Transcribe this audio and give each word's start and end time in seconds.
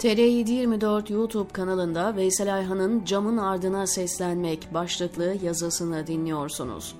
TR724 0.00 1.12
YouTube 1.12 1.48
kanalında 1.52 2.16
Veysel 2.16 2.54
Ayhan'ın 2.54 3.04
Camın 3.04 3.36
Ardına 3.36 3.86
Seslenmek 3.86 4.74
başlıklı 4.74 5.36
yazısını 5.42 6.06
dinliyorsunuz. 6.06 6.94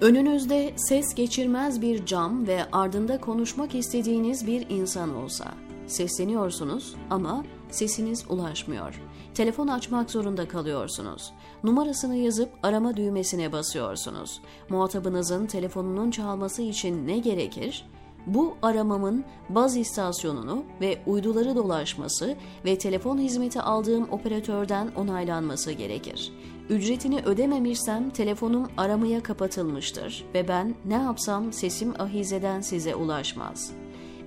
Önünüzde 0.00 0.72
ses 0.76 1.14
geçirmez 1.14 1.82
bir 1.82 2.06
cam 2.06 2.46
ve 2.46 2.70
ardında 2.72 3.20
konuşmak 3.20 3.74
istediğiniz 3.74 4.46
bir 4.46 4.66
insan 4.70 5.16
olsa, 5.16 5.54
sesleniyorsunuz 5.86 6.94
ama 7.10 7.44
sesiniz 7.70 8.24
ulaşmıyor. 8.28 9.00
Telefon 9.34 9.68
açmak 9.68 10.10
zorunda 10.10 10.48
kalıyorsunuz. 10.48 11.32
Numarasını 11.64 12.16
yazıp 12.16 12.50
arama 12.62 12.96
düğmesine 12.96 13.52
basıyorsunuz. 13.52 14.40
Muhatabınızın 14.68 15.46
telefonunun 15.46 16.10
çalması 16.10 16.62
için 16.62 17.06
ne 17.06 17.18
gerekir? 17.18 17.84
Bu 18.26 18.56
aramamın 18.62 19.24
baz 19.48 19.76
istasyonunu 19.76 20.64
ve 20.80 20.98
uyduları 21.06 21.56
dolaşması 21.56 22.36
ve 22.64 22.78
telefon 22.78 23.18
hizmeti 23.18 23.60
aldığım 23.60 24.08
operatörden 24.10 24.90
onaylanması 24.96 25.72
gerekir. 25.72 26.32
Ücretini 26.68 27.20
ödememişsem 27.22 28.10
telefonum 28.10 28.68
aramaya 28.76 29.22
kapatılmıştır 29.22 30.24
ve 30.34 30.48
ben 30.48 30.74
ne 30.84 30.94
yapsam 30.94 31.52
sesim 31.52 31.94
ahizeden 31.98 32.60
size 32.60 32.94
ulaşmaz. 32.94 33.72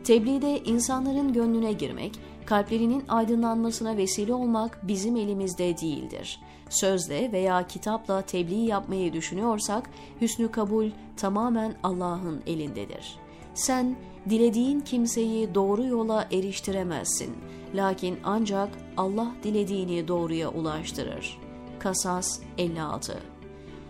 Tebliğde 0.03 0.59
insanların 0.59 1.33
gönlüne 1.33 1.73
girmek, 1.73 2.19
kalplerinin 2.45 3.03
aydınlanmasına 3.09 3.97
vesile 3.97 4.33
olmak 4.33 4.87
bizim 4.87 5.15
elimizde 5.15 5.77
değildir. 5.77 6.39
Sözle 6.69 7.31
veya 7.31 7.67
kitapla 7.67 8.21
tebliğ 8.21 8.65
yapmayı 8.65 9.13
düşünüyorsak 9.13 9.89
hüsnü 10.21 10.51
kabul 10.51 10.89
tamamen 11.17 11.75
Allah'ın 11.83 12.41
elindedir.'' 12.47 13.22
Sen 13.53 13.95
dilediğin 14.29 14.79
kimseyi 14.79 15.55
doğru 15.55 15.85
yola 15.85 16.27
eriştiremezsin. 16.31 17.35
Lakin 17.75 18.19
ancak 18.23 18.69
Allah 18.97 19.31
dilediğini 19.43 20.07
doğruya 20.07 20.49
ulaştırır. 20.49 21.37
Kasas 21.79 22.39
56 22.57 23.19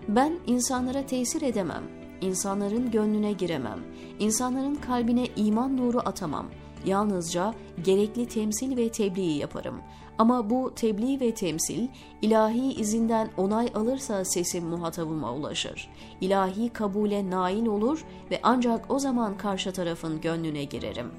Ben 0.08 0.40
insanlara 0.48 1.06
tesir 1.06 1.42
edemem. 1.42 1.84
İnsanların 2.22 2.92
gönlüne 2.92 3.32
giremem. 3.32 3.80
İnsanların 4.20 4.76
kalbine 4.76 5.26
iman 5.36 5.78
nuru 5.78 6.00
atamam. 6.00 6.46
Yalnızca 6.86 7.54
gerekli 7.84 8.28
temsil 8.28 8.78
ve 8.78 8.90
tebliğ 8.90 9.38
yaparım. 9.38 9.82
Ama 10.18 10.50
bu 10.50 10.72
tebliğ 10.76 11.20
ve 11.20 11.34
temsil 11.34 11.88
ilahi 12.22 12.74
izinden 12.74 13.30
onay 13.38 13.70
alırsa 13.76 14.26
sesim 14.26 14.66
muhatabıma 14.66 15.34
ulaşır. 15.34 15.90
İlahi 16.22 16.70
kabule 16.70 17.30
nail 17.30 17.66
olur 17.66 18.06
ve 18.32 18.40
ancak 18.44 18.92
o 18.92 19.00
zaman 19.00 19.38
karşı 19.38 19.72
tarafın 19.72 20.22
gönlüne 20.22 20.64
girerim. 20.64 21.12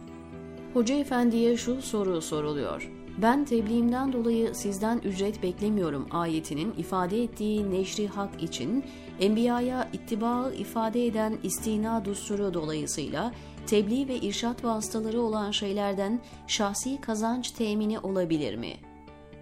Hoca 0.74 0.94
efendiye 0.94 1.56
şu 1.56 1.82
soru 1.82 2.22
soruluyor. 2.22 2.90
Ben 3.22 3.44
tebliğimden 3.44 4.12
dolayı 4.12 4.54
sizden 4.54 4.98
ücret 4.98 5.42
beklemiyorum 5.42 6.06
ayetinin 6.10 6.74
ifade 6.78 7.22
ettiği 7.22 7.70
neşri 7.70 8.08
hak 8.08 8.42
için 8.42 8.84
Enbiya'ya 9.20 9.88
ittibaı 9.92 10.54
ifade 10.54 11.06
eden 11.06 11.38
istina 11.42 12.04
dusturu 12.04 12.54
dolayısıyla 12.54 13.32
tebliğ 13.66 14.08
ve 14.08 14.16
irşat 14.16 14.64
vasıtaları 14.64 15.20
olan 15.20 15.50
şeylerden 15.50 16.20
şahsi 16.46 17.00
kazanç 17.00 17.50
temini 17.50 17.98
olabilir 17.98 18.54
mi? 18.54 18.72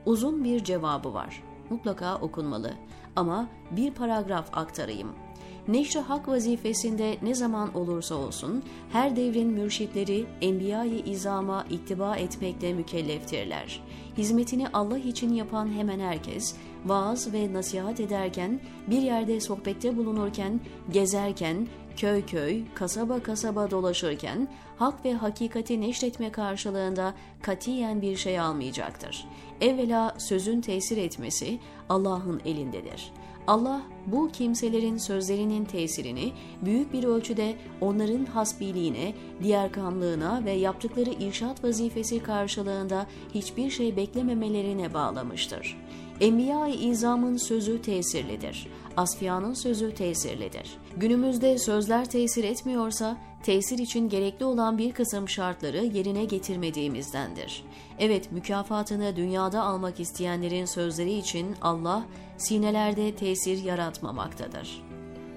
Uzun 0.07 0.45
bir 0.45 0.65
cevabı 0.65 1.15
var. 1.15 1.43
Mutlaka 1.71 2.17
okunmalı. 2.17 2.73
Ama 3.17 3.49
bir 3.71 3.95
paragraf 3.95 4.49
aktarayım. 4.53 5.22
Neşri 5.69 6.01
hak 6.01 6.29
vazifesinde 6.29 7.17
ne 7.23 7.35
zaman 7.35 7.75
olursa 7.75 8.15
olsun 8.15 8.63
her 8.93 9.17
devrin 9.17 9.49
mürşitleri 9.49 10.27
enbiya-i 10.41 11.11
izama 11.11 11.67
ittiba 11.71 12.17
etmekle 12.17 12.73
mükelleftirler. 12.73 13.81
Hizmetini 14.17 14.69
Allah 14.69 14.99
için 14.99 15.33
yapan 15.33 15.73
hemen 15.73 16.01
herkes 16.01 16.57
vaaz 16.87 17.33
ve 17.33 17.53
nasihat 17.53 18.01
ederken, 18.01 18.61
bir 18.87 19.03
yerde 19.03 19.41
sohbette 19.41 19.97
bulunurken, 19.97 20.61
gezerken, 20.91 21.67
köy 21.97 22.27
köy, 22.27 22.63
kasaba 22.75 23.23
kasaba 23.23 23.71
dolaşırken 23.71 24.49
hak 24.77 25.05
ve 25.05 25.15
hakikati 25.15 25.81
neşretme 25.81 26.33
karşılığında 26.33 27.15
katiyen 27.43 28.03
bir 28.03 28.17
şey 28.17 28.41
almayacaktır. 28.41 29.27
Evvela 29.61 30.15
sözün 30.19 30.61
tesir 30.61 30.97
etmesi 30.97 31.59
Allah'ın 31.89 32.41
elindedir. 32.45 33.13
Allah 33.47 33.83
bu 34.07 34.31
kimselerin 34.33 34.97
sözlerinin 34.97 35.65
tesirini 35.65 36.33
büyük 36.63 36.93
bir 36.93 37.05
ölçüde 37.05 37.55
onların 37.81 38.25
hasbiliğine, 38.25 39.15
diğer 39.43 39.73
kanlığına 39.73 40.45
ve 40.45 40.53
yaptıkları 40.53 41.11
irşat 41.11 41.65
vazifesi 41.65 42.23
karşılığında 42.23 43.07
hiçbir 43.35 43.71
şey 43.71 43.97
beklememelerine 43.97 44.95
bağlamıştır. 44.95 45.77
Enbiya-i 46.21 46.75
İzam'ın 46.75 47.37
sözü 47.37 47.83
tesirlidir. 47.83 48.67
Asfiyanın 48.97 49.55
sözü 49.55 49.95
tesirlidir. 49.95 50.79
Günümüzde 50.97 51.59
sözler 51.59 52.11
tesir 52.11 52.45
etmiyorsa, 52.45 53.17
tesir 53.43 53.79
için 53.79 54.09
gerekli 54.09 54.45
olan 54.45 54.79
bir 54.79 54.93
kısım 54.93 55.29
şartları 55.29 55.85
yerine 55.85 56.25
getirmediğimizdendir. 56.25 57.65
Evet, 57.99 58.33
mükafatını 58.33 59.17
dünyada 59.17 59.63
almak 59.63 60.01
isteyenlerin 60.01 60.65
sözleri 60.65 61.13
için 61.13 61.57
Allah, 61.63 62.05
sinelerde 62.37 63.15
tesir 63.15 63.65
yaratmamaktadır. 63.65 64.85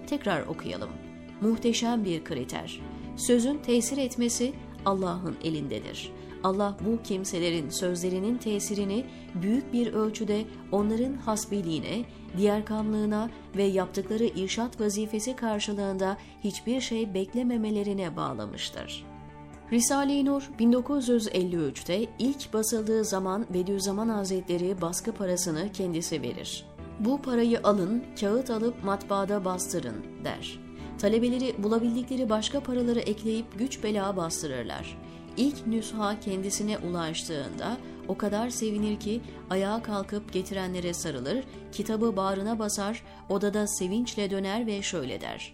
Tekrar 0.07 0.47
okuyalım. 0.47 0.89
Muhteşem 1.41 2.05
bir 2.05 2.23
kriter. 2.23 2.81
Sözün 3.15 3.57
tesir 3.57 3.97
etmesi 3.97 4.53
Allah'ın 4.85 5.35
elindedir. 5.43 6.11
Allah 6.43 6.77
bu 6.85 7.03
kimselerin 7.03 7.69
sözlerinin 7.69 8.37
tesirini 8.37 9.05
büyük 9.35 9.73
bir 9.73 9.93
ölçüde 9.93 10.45
onların 10.71 11.13
hasbiliğine, 11.13 12.05
diğer 12.37 12.65
kamlığına 12.65 13.29
ve 13.57 13.63
yaptıkları 13.63 14.23
irşat 14.23 14.81
vazifesi 14.81 15.35
karşılığında 15.35 16.17
hiçbir 16.43 16.81
şey 16.81 17.13
beklememelerine 17.13 18.15
bağlamıştır. 18.15 19.05
Risale-i 19.71 20.25
Nur 20.25 20.49
1953'te 20.59 22.05
ilk 22.19 22.53
basıldığı 22.53 23.05
zaman 23.05 23.45
Bediüzzaman 23.53 24.09
Hazretleri 24.09 24.81
baskı 24.81 25.11
parasını 25.11 25.71
kendisi 25.71 26.21
verir. 26.21 26.65
Bu 26.99 27.21
parayı 27.21 27.59
alın, 27.63 28.03
kağıt 28.19 28.49
alıp 28.49 28.83
matbaada 28.83 29.45
bastırın 29.45 30.05
der. 30.23 30.59
Talebeleri 30.97 31.63
bulabildikleri 31.63 32.29
başka 32.29 32.59
paraları 32.59 32.99
ekleyip 32.99 33.59
güç 33.59 33.83
bela 33.83 34.17
bastırırlar. 34.17 34.97
İlk 35.37 35.67
nüsha 35.67 36.19
kendisine 36.19 36.77
ulaştığında 36.77 37.77
o 38.07 38.17
kadar 38.17 38.49
sevinir 38.49 38.99
ki 38.99 39.21
ayağa 39.49 39.83
kalkıp 39.83 40.33
getirenlere 40.33 40.93
sarılır, 40.93 41.43
kitabı 41.71 42.15
bağrına 42.15 42.59
basar, 42.59 43.03
odada 43.29 43.67
sevinçle 43.67 44.31
döner 44.31 44.67
ve 44.67 44.81
şöyle 44.81 45.21
der. 45.21 45.53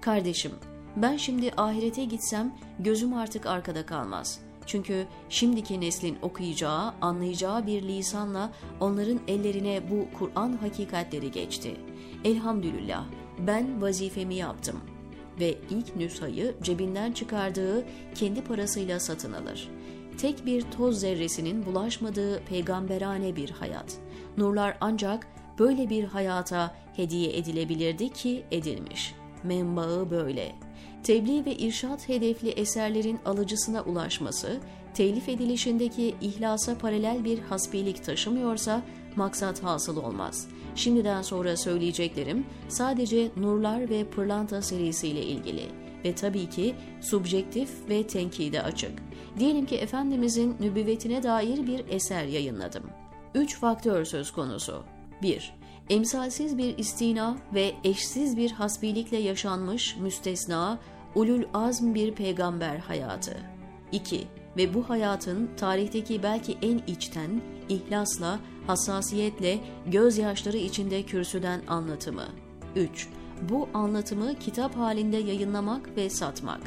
Kardeşim, 0.00 0.52
ben 0.96 1.16
şimdi 1.16 1.50
ahirete 1.56 2.04
gitsem 2.04 2.54
gözüm 2.78 3.14
artık 3.14 3.46
arkada 3.46 3.86
kalmaz. 3.86 4.40
Çünkü 4.66 5.06
şimdiki 5.28 5.80
neslin 5.80 6.18
okuyacağı, 6.22 6.94
anlayacağı 7.00 7.66
bir 7.66 7.82
lisanla 7.82 8.52
onların 8.80 9.20
ellerine 9.28 9.90
bu 9.90 10.18
Kur'an 10.18 10.52
hakikatleri 10.52 11.30
geçti. 11.30 11.76
Elhamdülillah 12.24 13.04
ben 13.38 13.82
vazifemi 13.82 14.34
yaptım.'' 14.34 14.97
Ve 15.40 15.54
ilk 15.70 15.96
nüshayı 15.96 16.54
cebinden 16.62 17.12
çıkardığı 17.12 17.84
kendi 18.14 18.44
parasıyla 18.44 19.00
satın 19.00 19.32
alır. 19.32 19.68
Tek 20.18 20.46
bir 20.46 20.62
toz 20.62 21.00
zerresinin 21.00 21.66
bulaşmadığı 21.66 22.42
peygamberane 22.44 23.36
bir 23.36 23.50
hayat. 23.50 23.96
Nurlar 24.36 24.76
ancak 24.80 25.26
böyle 25.58 25.90
bir 25.90 26.04
hayata 26.04 26.74
hediye 26.96 27.36
edilebilirdi 27.36 28.08
ki 28.08 28.44
edilmiş. 28.50 29.14
Menbaı 29.44 30.10
böyle. 30.10 30.52
Tebliğ 31.02 31.44
ve 31.44 31.56
irşat 31.56 32.08
hedefli 32.08 32.48
eserlerin 32.48 33.18
alıcısına 33.24 33.82
ulaşması, 33.82 34.60
telif 34.94 35.28
edilişindeki 35.28 36.14
ihlasa 36.20 36.78
paralel 36.78 37.24
bir 37.24 37.38
hasbilik 37.38 38.04
taşımıyorsa 38.04 38.82
maksat 39.16 39.62
hasıl 39.62 39.96
olmaz. 39.96 40.48
Şimdiden 40.78 41.22
sonra 41.22 41.56
söyleyeceklerim 41.56 42.46
sadece 42.68 43.30
Nurlar 43.36 43.90
ve 43.90 44.04
Pırlanta 44.04 44.62
serisiyle 44.62 45.22
ilgili 45.22 45.62
ve 46.04 46.14
tabii 46.14 46.50
ki 46.50 46.74
subjektif 47.00 47.70
ve 47.88 48.06
tenkide 48.06 48.62
açık. 48.62 48.92
Diyelim 49.38 49.66
ki 49.66 49.76
Efendimizin 49.76 50.56
nübüvvetine 50.60 51.22
dair 51.22 51.66
bir 51.66 51.84
eser 51.88 52.24
yayınladım. 52.24 52.82
Üç 53.34 53.56
faktör 53.56 54.04
söz 54.04 54.30
konusu. 54.30 54.84
1. 55.22 55.54
Emsalsiz 55.90 56.58
bir 56.58 56.78
istina 56.78 57.36
ve 57.54 57.72
eşsiz 57.84 58.36
bir 58.36 58.50
hasbilikle 58.50 59.16
yaşanmış 59.16 59.96
müstesna, 59.96 60.78
ulul 61.14 61.42
azm 61.54 61.94
bir 61.94 62.12
peygamber 62.14 62.78
hayatı. 62.78 63.36
2 63.92 64.26
ve 64.56 64.74
bu 64.74 64.88
hayatın 64.88 65.50
tarihteki 65.56 66.22
belki 66.22 66.58
en 66.62 66.80
içten, 66.86 67.40
ihlasla, 67.68 68.40
hassasiyetle, 68.68 69.58
gözyaşları 69.86 70.56
içinde 70.56 71.02
kürsüden 71.02 71.60
anlatımı. 71.68 72.26
3. 72.76 73.08
bu 73.48 73.68
anlatımı 73.74 74.34
kitap 74.38 74.76
halinde 74.76 75.16
yayınlamak 75.16 75.96
ve 75.96 76.10
satmak. 76.10 76.60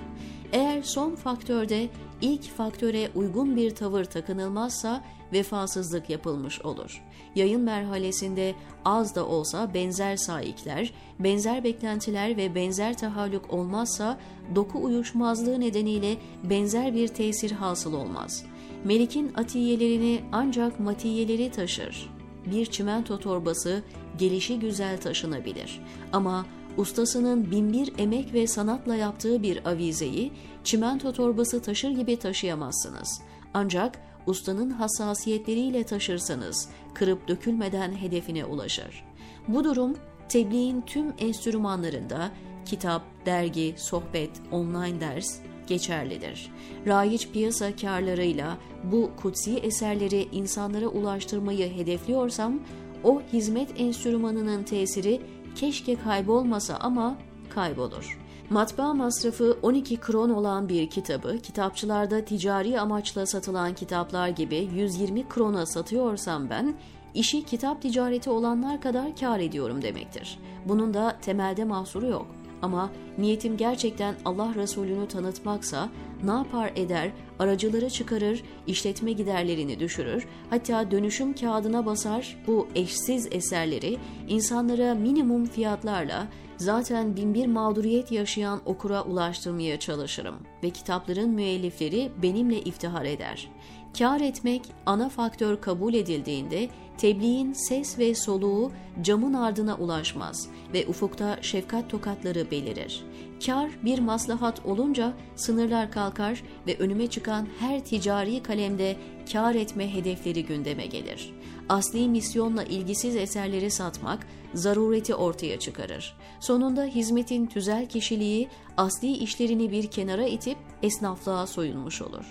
Eğer 0.53 0.81
son 0.81 1.15
faktörde 1.15 1.89
ilk 2.21 2.43
faktöre 2.43 3.09
uygun 3.15 3.55
bir 3.55 3.75
tavır 3.75 4.03
takınılmazsa 4.03 5.03
vefasızlık 5.33 6.09
yapılmış 6.09 6.61
olur. 6.61 7.03
Yayın 7.35 7.61
merhalesinde 7.61 8.55
az 8.85 9.15
da 9.15 9.27
olsa 9.27 9.73
benzer 9.73 10.15
saikler, 10.15 10.93
benzer 11.19 11.63
beklentiler 11.63 12.37
ve 12.37 12.55
benzer 12.55 12.97
tahallük 12.97 13.53
olmazsa 13.53 14.19
doku 14.55 14.83
uyuşmazlığı 14.83 15.59
nedeniyle 15.59 16.17
benzer 16.43 16.95
bir 16.95 17.07
tesir 17.07 17.51
hasıl 17.51 17.93
olmaz. 17.93 18.45
Melik'in 18.83 19.33
atiyelerini 19.33 20.21
ancak 20.31 20.79
matiyeleri 20.79 21.51
taşır. 21.51 22.09
Bir 22.45 22.65
çimento 22.65 23.19
torbası 23.19 23.83
gelişi 24.17 24.59
güzel 24.59 25.01
taşınabilir. 25.01 25.81
Ama 26.13 26.45
ustasının 26.77 27.51
binbir 27.51 27.93
emek 27.97 28.33
ve 28.33 28.47
sanatla 28.47 28.95
yaptığı 28.95 29.43
bir 29.43 29.69
avizeyi 29.69 30.31
çimento 30.63 31.13
torbası 31.13 31.61
taşır 31.61 31.89
gibi 31.89 32.17
taşıyamazsınız. 32.17 33.21
Ancak 33.53 33.99
ustanın 34.27 34.69
hassasiyetleriyle 34.69 35.83
taşırsanız 35.83 36.69
kırıp 36.93 37.27
dökülmeden 37.27 37.91
hedefine 37.91 38.45
ulaşır. 38.45 39.03
Bu 39.47 39.63
durum 39.63 39.95
tebliğin 40.29 40.81
tüm 40.81 41.13
enstrümanlarında 41.19 42.31
kitap, 42.65 43.03
dergi, 43.25 43.75
sohbet, 43.77 44.31
online 44.51 45.01
ders 45.01 45.39
geçerlidir. 45.71 46.51
Rayiç 46.87 47.29
piyasa 47.29 47.75
karlarıyla 47.75 48.57
bu 48.83 49.11
kutsi 49.21 49.57
eserleri 49.57 50.27
insanlara 50.31 50.87
ulaştırmayı 50.87 51.73
hedefliyorsam 51.73 52.59
o 53.03 53.21
hizmet 53.33 53.69
enstrümanının 53.77 54.63
tesiri 54.63 55.21
keşke 55.55 55.95
kaybolmasa 55.95 56.75
ama 56.75 57.17
kaybolur. 57.49 58.19
Matbaa 58.49 58.93
masrafı 58.93 59.57
12 59.61 59.97
kron 59.97 60.29
olan 60.29 60.69
bir 60.69 60.89
kitabı 60.89 61.37
kitapçılarda 61.39 62.25
ticari 62.25 62.79
amaçla 62.79 63.25
satılan 63.25 63.73
kitaplar 63.73 64.27
gibi 64.27 64.69
120 64.75 65.29
krona 65.29 65.65
satıyorsam 65.65 66.49
ben 66.49 66.75
işi 67.13 67.45
kitap 67.45 67.81
ticareti 67.81 68.29
olanlar 68.29 68.81
kadar 68.81 69.15
kar 69.15 69.39
ediyorum 69.39 69.81
demektir. 69.81 70.39
Bunun 70.65 70.93
da 70.93 71.17
temelde 71.21 71.63
mahsuru 71.63 72.07
yok. 72.07 72.40
Ama 72.61 72.89
niyetim 73.17 73.57
gerçekten 73.57 74.15
Allah 74.25 74.55
Resulü'nü 74.55 75.07
tanıtmaksa 75.07 75.89
ne 76.23 76.31
yapar 76.31 76.71
eder, 76.75 77.11
aracıları 77.41 77.89
çıkarır, 77.89 78.43
işletme 78.67 79.11
giderlerini 79.11 79.79
düşürür, 79.79 80.27
hatta 80.49 80.91
dönüşüm 80.91 81.33
kağıdına 81.33 81.85
basar 81.85 82.37
bu 82.47 82.67
eşsiz 82.75 83.27
eserleri 83.31 83.97
insanlara 84.27 84.95
minimum 84.95 85.45
fiyatlarla 85.45 86.27
zaten 86.57 87.15
binbir 87.15 87.47
mağduriyet 87.47 88.11
yaşayan 88.11 88.61
okura 88.65 89.03
ulaştırmaya 89.03 89.79
çalışırım 89.79 90.35
ve 90.63 90.69
kitapların 90.69 91.29
müellifleri 91.29 92.11
benimle 92.21 92.61
iftihar 92.61 93.05
eder. 93.05 93.49
Kar 93.97 94.21
etmek 94.21 94.61
ana 94.85 95.09
faktör 95.09 95.61
kabul 95.61 95.93
edildiğinde 95.93 96.69
tebliğin 96.97 97.53
ses 97.53 97.99
ve 97.99 98.15
soluğu 98.15 98.71
camın 99.01 99.33
ardına 99.33 99.75
ulaşmaz 99.75 100.49
ve 100.73 100.87
ufukta 100.87 101.37
şefkat 101.41 101.89
tokatları 101.89 102.51
belirir. 102.51 103.03
Kar 103.45 103.71
bir 103.83 103.99
maslahat 103.99 104.65
olunca 104.65 105.13
sınırlar 105.35 105.91
kalkar 105.91 106.43
ve 106.67 106.77
önüme 106.77 107.07
çıkan 107.31 107.47
her 107.59 107.85
ticari 107.85 108.43
kalemde 108.43 108.95
kar 109.31 109.55
etme 109.55 109.93
hedefleri 109.93 110.45
gündeme 110.45 110.85
gelir. 110.85 111.33
Asli 111.69 112.07
misyonla 112.07 112.63
ilgisiz 112.63 113.15
eserleri 113.15 113.71
satmak 113.71 114.27
zarureti 114.53 115.15
ortaya 115.15 115.59
çıkarır. 115.59 116.17
Sonunda 116.39 116.83
hizmetin 116.83 117.45
tüzel 117.45 117.85
kişiliği 117.89 118.47
asli 118.77 119.17
işlerini 119.17 119.71
bir 119.71 119.87
kenara 119.87 120.25
itip 120.25 120.57
esnaflığa 120.83 121.47
soyunmuş 121.47 122.01
olur. 122.01 122.25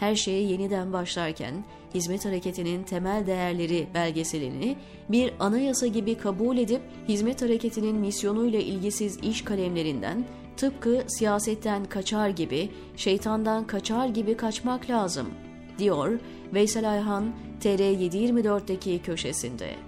Her 0.00 0.14
şeye 0.14 0.42
yeniden 0.42 0.92
başlarken 0.92 1.64
hizmet 1.94 2.24
hareketinin 2.24 2.82
temel 2.82 3.26
değerleri 3.26 3.86
belgeselini 3.94 4.76
bir 5.08 5.32
anayasa 5.40 5.86
gibi 5.86 6.14
kabul 6.14 6.58
edip 6.58 6.80
hizmet 7.08 7.42
hareketinin 7.42 7.96
misyonuyla 7.96 8.60
ilgisiz 8.60 9.18
iş 9.22 9.42
kalemlerinden 9.44 10.24
tıpkı 10.56 11.04
siyasetten 11.06 11.84
kaçar 11.84 12.28
gibi, 12.28 12.70
şeytandan 12.96 13.66
kaçar 13.66 14.06
gibi 14.06 14.36
kaçmak 14.36 14.90
lazım, 14.90 15.26
diyor 15.78 16.18
Veysel 16.54 16.90
Ayhan 16.90 17.32
TR724'deki 17.62 19.02
köşesinde. 19.02 19.85